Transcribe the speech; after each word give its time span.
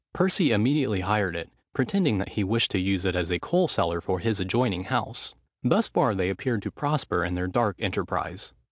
Percy 0.15 0.51
immediately 0.51 1.01
hired 1.01 1.35
it, 1.35 1.51
pretending 1.75 2.17
that 2.17 2.29
he 2.29 2.43
wished 2.43 2.71
to 2.71 2.79
use 2.79 3.05
it 3.05 3.15
as 3.15 3.29
a 3.29 3.37
coal 3.37 3.67
cellar 3.67 4.01
for 4.01 4.17
his 4.17 4.39
adjoining 4.39 4.85
house. 4.85 5.35
Thus 5.61 5.87
far 5.89 6.15
they 6.15 6.31
appeared 6.31 6.63
to 6.63 6.71
prosper 6.71 7.23
in 7.23 7.35
their 7.35 7.45
dark 7.45 7.75
enterprise. 7.77 8.51